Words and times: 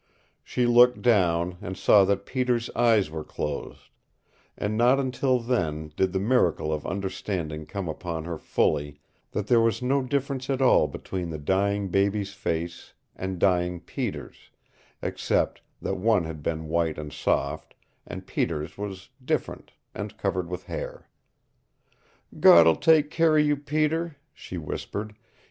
She 0.43 0.65
looked 0.65 1.03
down, 1.03 1.59
and 1.61 1.77
saw 1.77 2.05
that 2.05 2.25
Peter's 2.25 2.71
eyes 2.71 3.11
were 3.11 3.23
closed; 3.23 3.91
and 4.57 4.75
not 4.75 4.99
until 4.99 5.39
then 5.39 5.93
did 5.95 6.11
the 6.11 6.17
miracle 6.17 6.73
of 6.73 6.87
understanding 6.87 7.67
come 7.67 7.87
upon 7.87 8.23
her 8.23 8.39
fully 8.39 8.99
that 9.29 9.45
there 9.45 9.61
was 9.61 9.83
no 9.83 10.01
difference 10.01 10.49
at 10.49 10.59
all 10.59 10.87
between 10.87 11.29
the 11.29 11.37
dying 11.37 11.89
baby's 11.89 12.33
face 12.33 12.93
and 13.15 13.37
dying 13.37 13.79
Peter's, 13.79 14.49
except 15.03 15.61
that 15.83 15.97
one 15.97 16.23
had 16.23 16.41
been 16.41 16.67
white 16.67 16.97
and 16.97 17.13
soft, 17.13 17.75
and 18.07 18.25
Peter's 18.25 18.79
was 18.79 19.09
different 19.23 19.71
and 19.93 20.17
covered 20.17 20.49
with 20.49 20.63
hair. 20.63 21.09
"God'll 22.39 22.73
take 22.77 23.11
care 23.11 23.33
o' 23.33 23.45
you, 23.45 23.55
Peter," 23.55 24.15
she 24.33 24.57
whispered. 24.57 25.15